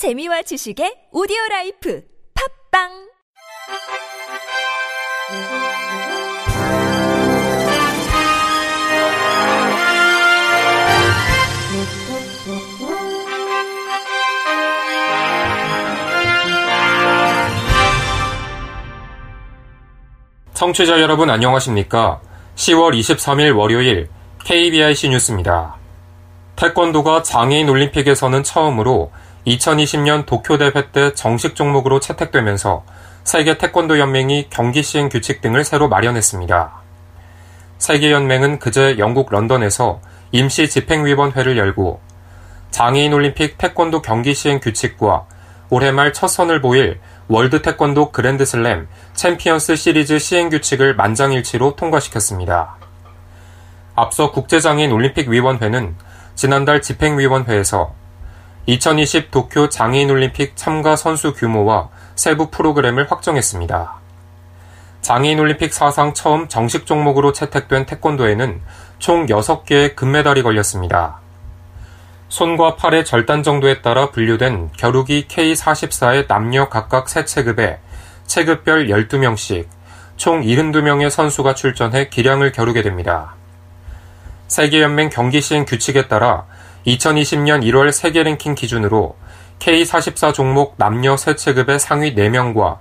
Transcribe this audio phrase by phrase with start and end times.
[0.00, 2.02] 재미와 지식의 오디오 라이프
[2.72, 2.88] 팝빵
[20.54, 22.22] 청취자 여러분 안녕하십니까?
[22.54, 24.08] 10월 23일 월요일
[24.46, 25.76] KBIC 뉴스입니다.
[26.56, 29.10] 태권도가 장애인 올림픽에서는 처음으로
[29.46, 32.84] 2020년 도쿄 대회 때 정식 종목으로 채택되면서
[33.24, 36.72] 세계 태권도 연맹이 경기 시행 규칙 등을 새로 마련했습니다.
[37.78, 40.00] 세계연맹은 그제 영국 런던에서
[40.32, 42.00] 임시 집행위원회를 열고
[42.70, 45.26] 장애인 올림픽 태권도 경기 시행 규칙과
[45.70, 52.76] 올해 말 첫 선을 보일 월드 태권도 그랜드슬램 챔피언스 시리즈 시행 규칙을 만장일치로 통과시켰습니다.
[53.94, 55.94] 앞서 국제장애인 올림픽 위원회는
[56.34, 57.99] 지난달 집행위원회에서
[58.70, 63.94] 2020 도쿄 장애인 올림픽 참가 선수 규모와 세부 프로그램을 확정했습니다.
[65.00, 68.60] 장애인 올림픽 사상 처음 정식 종목으로 채택된 태권도에는
[69.00, 71.18] 총 6개의 금메달이 걸렸습니다.
[72.28, 77.78] 손과 팔의 절단 정도에 따라 분류된 겨루기 K44의 남녀 각각 3체급에
[78.26, 79.66] 체급별 12명씩
[80.16, 83.34] 총 72명의 선수가 출전해 기량을 겨루게 됩니다.
[84.46, 86.44] 세계연맹 경기 시행 규칙에 따라
[86.86, 89.16] 2020년 1월 세계 랭킹 기준으로
[89.58, 92.78] K44 종목 남녀 세 체급의 상위 4명과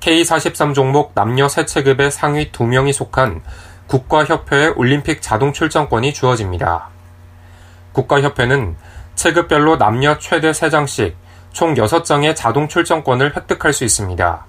[0.00, 3.42] K43 종목 남녀 세 체급의 상위 2명이 속한
[3.88, 6.88] 국가협회의 올림픽 자동 출전권이 주어집니다.
[7.92, 8.76] 국가협회는
[9.16, 11.14] 체급별로 남녀 최대 3장씩
[11.52, 14.46] 총 6장의 자동 출전권을 획득할 수 있습니다.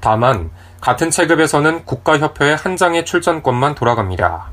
[0.00, 0.50] 다만
[0.80, 4.50] 같은 체급에서는 국가협회의 한 장의 출전권만 돌아갑니다.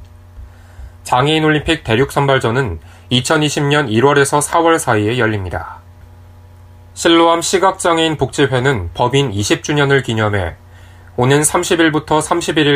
[1.08, 2.81] 장애인 올림픽 대륙 선발전은
[3.13, 5.77] 2020년 1월에서 4월 사이에 열립니다.
[6.95, 10.55] 실로암 시각장애인 복지회는 법인 20주년을 기념해
[11.16, 12.19] 오는 30일부터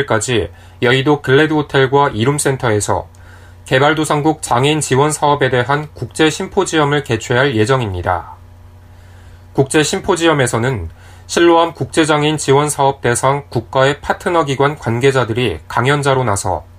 [0.06, 0.48] 31일까지
[0.80, 3.06] 여의도 글래드 호텔과 이룸센터에서
[3.66, 8.36] 개발도상국 장애인 지원 사업에 대한 국제 심포지엄을 개최할 예정입니다.
[9.52, 10.88] 국제 심포지엄에서는
[11.26, 16.71] 실로암 국제장애인 지원 사업 대상 국가의 파트너 기관 관계자들이 강연자로 나서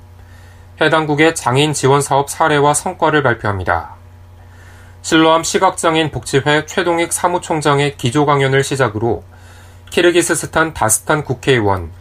[0.82, 3.96] 해당국의 장애인 지원 사업 사례와 성과를 발표합니다.
[5.02, 9.24] 실로암 시각장애인 복지회 최동익 사무총장의 기조 강연을 시작으로
[9.90, 11.92] 키르기스스탄 다스탄 국회의원,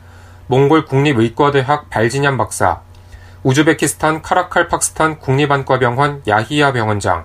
[0.46, 2.80] 몽골 국립의과대학 발진얀 박사,
[3.42, 7.24] 우즈베키스탄 카라칼팍스탄 국립안과병원 야히야 병원장,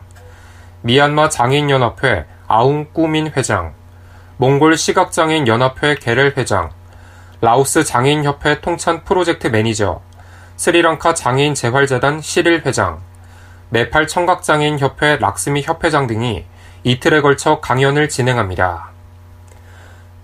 [0.81, 3.73] 미얀마 장애인연합회 아웅 꾸민 회장,
[4.37, 6.71] 몽골 시각장애인 연합회 게렐 회장,
[7.39, 10.01] 라오스 장애인협회 통찬 프로젝트 매니저,
[10.57, 12.99] 스리랑카 장애인 재활재단 시릴 회장,
[13.69, 16.45] 네팔 청각장애인 협회 락스미 협회장 등이
[16.83, 18.89] 이틀에 걸쳐 강연을 진행합니다.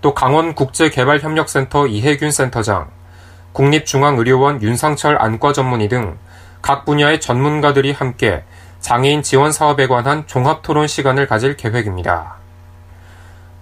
[0.02, 2.90] 또 강원국제개발협력센터 이혜균 센터장,
[3.52, 6.18] 국립중앙의료원 윤상철 안과 전문의 등
[6.64, 8.42] 각 분야의 전문가들이 함께
[8.80, 12.36] 장애인 지원 사업에 관한 종합 토론 시간을 가질 계획입니다.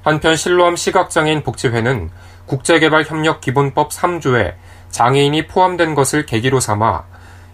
[0.04, 2.10] 한편 실로암 시각장애인 복지회는
[2.47, 4.54] 국제개발협력기본법 3조에
[4.92, 7.03] 장애인이 포함된 것을 계기로 삼아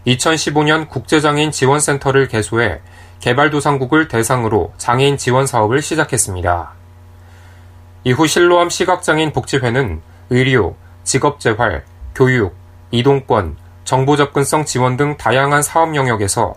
[0.07, 2.81] 2015년 국제장애인 지원센터를 개소해
[3.21, 6.73] 개발도상국을 대상으로 장애인 지원 사업을 시작했습니다.
[8.05, 10.01] 이후 실로암 시각장애인 복지회는
[10.31, 11.85] 의료, 직업재활,
[12.15, 12.55] 교육,
[12.91, 16.55] 이동권, 정보 접근성 지원 등 다양한 사업 영역에서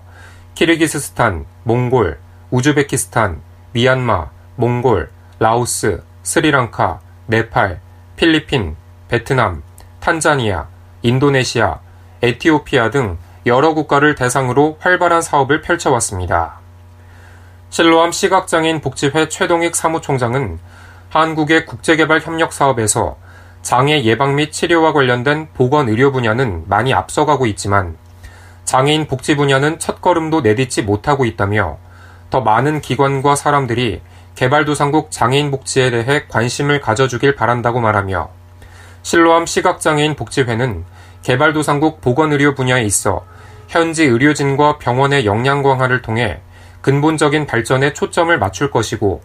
[0.56, 2.20] 키르기스스탄, 몽골,
[2.52, 3.42] 우즈베키스탄,
[3.74, 5.10] 미얀마, 몽골,
[5.40, 7.80] 라오스, 스리랑카, 네팔,
[8.16, 8.76] 필리핀,
[9.08, 9.64] 베트남,
[10.00, 10.68] 탄자니아,
[11.02, 11.80] 인도네시아,
[12.22, 16.60] 에티오피아 등 여러 국가를 대상으로 활발한 사업을 펼쳐왔습니다.
[17.70, 20.60] 실로암 시각장애인 복지회 최동익 사무총장은
[21.10, 23.18] 한국의 국제개발 협력 사업에서
[23.62, 27.98] 장애 예방 및 치료와 관련된 보건 의료 분야는 많이 앞서가고 있지만
[28.66, 31.78] 장애인 복지 분야는 첫걸음도 내딛지 못하고 있다며
[32.30, 34.02] 더 많은 기관과 사람들이
[34.36, 38.30] 개발도상국 장애인 복지에 대해 관심을 가져주길 바란다고 말하며
[39.04, 40.86] 실로암 시각장애인 복지회는
[41.24, 43.26] 개발도상국 보건의료 분야에 있어
[43.68, 46.42] 현지 의료진과 병원의 역량 강화를 통해
[46.82, 49.22] 근본적인 발전에 초점을 맞출 것이고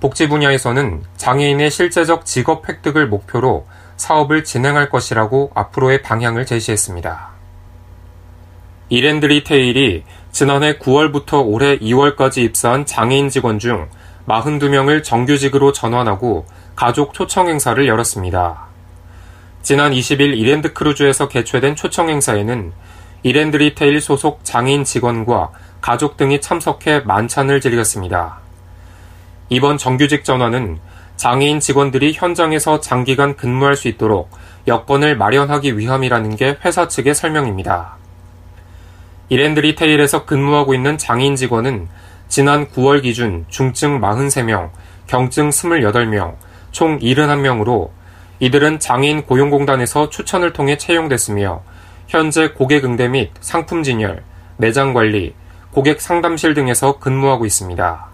[0.00, 3.66] 복지 분야에서는 장애인의 실제적 직업 획득을 목표로
[3.96, 7.28] 사업을 진행할 것이라고 앞으로의 방향을 제시했습니다.
[8.88, 13.88] 이랜드 리 테일이 지난해 9월부터 올해 2월까지 입사한 장애인 직원 중
[14.26, 18.69] 42명을 정규직으로 전환하고 가족 초청 행사를 열었습니다.
[19.62, 22.72] 지난 20일 이랜드 크루즈에서 개최된 초청 행사에는
[23.22, 25.50] 이랜드 리테일 소속 장애인 직원과
[25.82, 28.38] 가족 등이 참석해 만찬을 즐겼습니다.
[29.50, 30.78] 이번 정규직 전환은
[31.16, 34.30] 장애인 직원들이 현장에서 장기간 근무할 수 있도록
[34.66, 37.96] 여건을 마련하기 위함이라는 게 회사 측의 설명입니다.
[39.28, 41.88] 이랜드 리테일에서 근무하고 있는 장애인 직원은
[42.28, 44.70] 지난 9월 기준 중증 43명,
[45.06, 46.36] 경증 28명,
[46.72, 47.90] 총 71명으로
[48.40, 51.62] 이들은 장애인 고용공단에서 추천을 통해 채용됐으며
[52.08, 54.22] 현재 고객 응대 및 상품 진열,
[54.56, 55.34] 매장 관리,
[55.70, 58.06] 고객 상담실 등에서 근무하고 있습니다.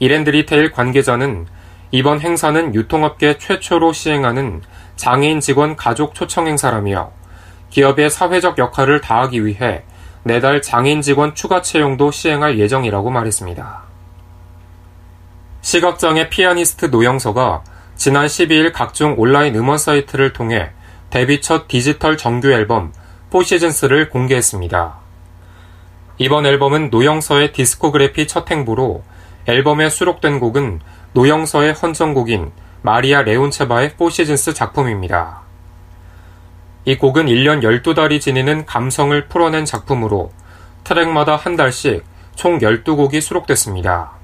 [0.00, 1.46] 이랜드 리테일 관계자는
[1.90, 4.62] 이번 행사는 유통업계 최초로 시행하는
[4.96, 7.12] 장애인 직원 가족 초청 행사라며
[7.70, 9.84] 기업의 사회적 역할을 다하기 위해
[10.22, 13.82] 내달 장애인 직원 추가 채용도 시행할 예정이라고 말했습니다.
[15.60, 17.62] 시각장애 피아니스트 노영서가
[17.98, 20.70] 지난 12일 각종 온라인 음원 사이트를 통해
[21.10, 22.92] 데뷔 첫 디지털 정규 앨범
[23.30, 24.98] Four Seasons를 공개했습니다.
[26.18, 29.02] 이번 앨범은 노영서의 디스코그래피 첫 행보로
[29.46, 30.78] 앨범에 수록된 곡은
[31.14, 32.52] 노영서의 헌정곡인
[32.82, 35.40] 마리아 레온체바의 Four Seasons 작품입니다.
[36.84, 40.30] 이 곡은 1년 12달이 지니는 감성을 풀어낸 작품으로
[40.84, 42.04] 트랙마다 한 달씩
[42.36, 44.17] 총 12곡이 수록됐습니다.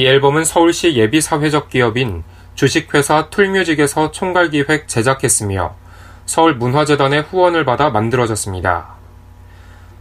[0.00, 2.24] 이 앨범은 서울시 예비사회적 기업인
[2.54, 5.74] 주식회사 툴뮤직에서 총괄기획 제작했으며
[6.24, 8.94] 서울문화재단의 후원을 받아 만들어졌습니다.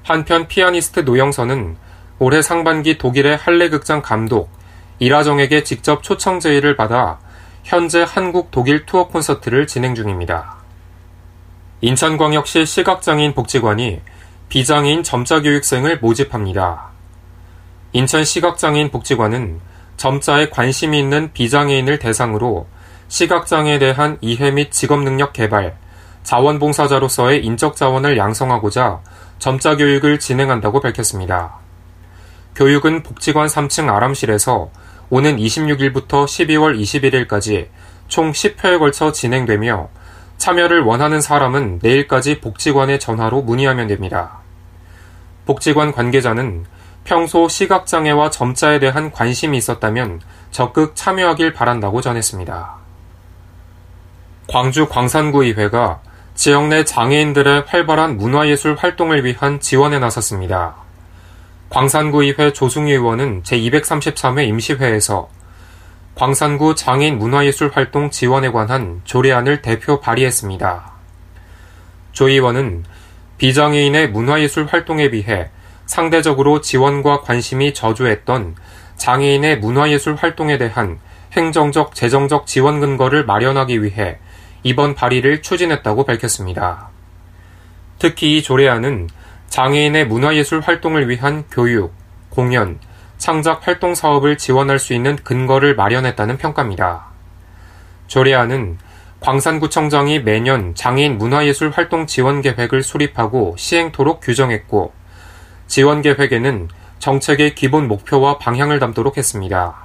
[0.04, 1.76] 한편 피아니스트 노영선은
[2.18, 4.50] 올해 상반기 독일의 할레극장 감독
[5.00, 7.20] 이라정에게 직접 초청 제의를 받아
[7.66, 10.60] 현재 한국 독일 투어 콘서트를 진행 중입니다.
[11.82, 14.00] 인천광역시 시각장애인 복지관이
[14.48, 16.88] 비장애인 점자교육생을 모집합니다.
[17.92, 19.68] 인천 시각장애인 복지관은
[20.00, 22.68] 점자에 관심이 있는 비장애인을 대상으로
[23.10, 25.76] 시각장애에 대한 이해 및 직업능력 개발,
[26.24, 29.02] 자원봉사자로서의 인적 자원을 양성하고자
[29.40, 31.58] 점자 교육을 진행한다고 밝혔습니다.
[32.56, 34.72] 교육은 복지관 3층 아람실에서
[35.10, 37.68] 오는 26일부터 12월 21일까지
[38.08, 39.90] 총 10회에 걸쳐 진행되며
[40.38, 44.40] 참여를 원하는 사람은 내일까지 복지관에 전화로 문의하면 됩니다.
[45.46, 46.66] 복지관 관계자는
[47.04, 52.76] 평소 시각장애와 점자에 대한 관심이 있었다면 적극 참여하길 바란다고 전했습니다.
[54.48, 56.02] 광주 광산구의회가
[56.36, 60.76] 지역 내 장애인들의 활발한 문화예술 활동을 위한 지원에 나섰습니다.
[61.70, 65.30] 광산구의회 조승희 의원은 제233회 임시회에서
[66.16, 70.92] 광산구 장애인 문화예술 활동 지원에 관한 조례안을 대표 발의했습니다.
[72.12, 72.84] 조 의원은
[73.38, 75.50] 비장애인의 문화예술 활동에 비해
[75.90, 78.56] 상대적으로 지원과 관심이 저조했던
[78.98, 81.00] 장애인의 문화예술 활동에 대한
[81.32, 84.20] 행정적, 재정적 지원 근거를 마련하기 위해
[84.62, 86.90] 이번 발의를 추진했다고 밝혔습니다.
[87.98, 89.10] 특히 이 조례안은
[89.48, 91.92] 장애인의 문화예술 활동을 위한 교육,
[92.30, 92.78] 공연,
[93.18, 97.08] 창작 활동 사업을 지원할 수 있는 근거를 마련했다는 평가입니다.
[98.06, 98.78] 조례안은
[99.22, 104.99] 광산구청장이 매년 장애인 문화예술 활동 지원 계획을 수립하고 시행토록 규정했고
[105.70, 106.68] 지원 계획에는
[106.98, 109.76] 정책의 기본 목표와 방향을 담도록 했습니다.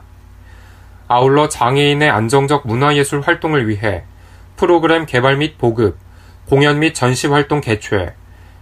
[1.08, 4.04] 아울러 장애인의 안정적 문화예술 활동을 위해
[4.56, 5.98] 프로그램 개발 및 보급,
[6.48, 8.14] 공연 및 전시 활동 개최,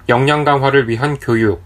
[0.08, 1.62] 역량 강화를 위한 교육,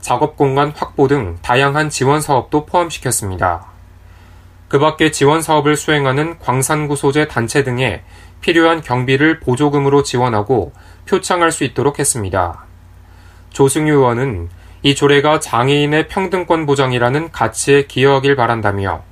[0.00, 3.66] 작업 공간 확보 등 다양한 지원 사업도 포함시켰습니다.
[4.66, 8.02] 그 밖에 지원 사업을 수행하는 광산구 소재 단체 등에
[8.40, 10.72] 필요한 경비를 보조금으로 지원하고
[11.08, 12.64] 표창할 수 있도록 했습니다.
[13.50, 14.48] 조승유 의원은
[14.86, 19.02] 이 조례가 장애인의 평등권 보장이라는 가치에 기여하길 바란다며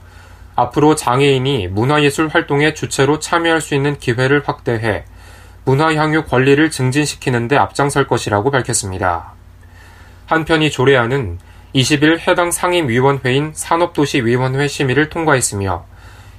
[0.54, 5.04] 앞으로 장애인이 문화예술 활동에 주체로 참여할 수 있는 기회를 확대해
[5.64, 9.33] 문화향유 권리를 증진시키는 데 앞장설 것이라고 밝혔습니다.
[10.26, 11.40] 한편 이 조례안은
[11.75, 15.87] 20일 해당 상임위원회인 산업도시위원회 심의를 통과했으며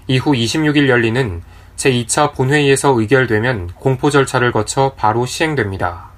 [0.07, 1.43] 이후 26일 열리는
[1.75, 6.11] 제2차 본회의에서 의결되면 공포 절차를 거쳐 바로 시행됩니다.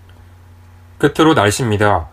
[1.00, 2.10] 끝으로 날씨입니다.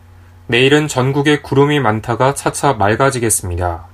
[0.46, 3.86] 내일은 전국에 구름이 많다가 차차 맑아지겠습니다.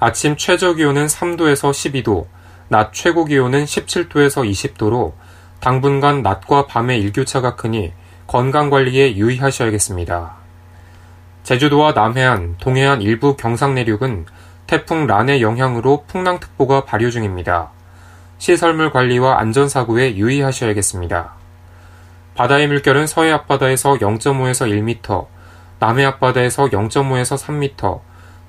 [0.00, 2.26] 아침 최저 기온은 3도에서 12도,
[2.68, 5.12] 낮 최고 기온은 17도에서 20도로
[5.60, 7.92] 당분간 낮과 밤의 일교차가 크니
[8.26, 10.36] 건강 관리에 유의하셔야겠습니다.
[11.42, 14.24] 제주도와 남해안, 동해안 일부 경상 내륙은
[14.66, 17.72] 태풍 란의 영향으로 풍랑특보가 발효 중입니다.
[18.38, 21.34] 시설물 관리와 안전사고에 유의하셔야겠습니다.
[22.34, 25.33] 바다의 물결은 서해 앞바다에서 0.5에서 1m,
[25.78, 28.00] 남해 앞바다에서 0.5에서 3m,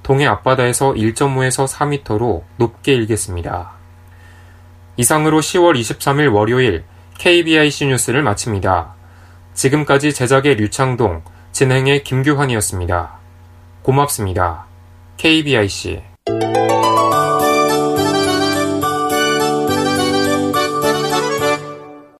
[0.03, 3.71] 동해 앞바다에서 1.5에서 4m로 높게 일겠습니다.
[4.97, 6.83] 이상으로 10월 23일 월요일
[7.17, 8.93] KBIC 뉴스를 마칩니다.
[9.53, 13.13] 지금까지 제작의 류창동, 진행의 김규환이었습니다.
[13.81, 14.65] 고맙습니다.
[15.17, 16.03] KBIC